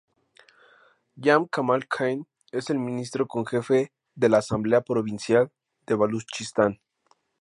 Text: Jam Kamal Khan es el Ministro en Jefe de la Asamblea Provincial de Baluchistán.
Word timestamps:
Jam 1.25 1.47
Kamal 1.47 1.85
Khan 1.87 2.25
es 2.51 2.71
el 2.71 2.79
Ministro 2.79 3.27
en 3.35 3.45
Jefe 3.45 3.91
de 4.15 4.29
la 4.29 4.39
Asamblea 4.39 4.81
Provincial 4.81 5.51
de 5.85 5.93
Baluchistán. 5.93 6.79